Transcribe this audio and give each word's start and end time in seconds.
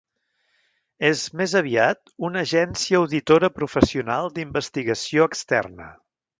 És, 1.09 1.19
més 1.41 1.53
aviat, 1.59 2.01
una 2.29 2.43
agència 2.49 3.03
auditora 3.03 3.53
professional 3.61 4.33
d'investigació 4.41 5.31
externa. 5.33 5.91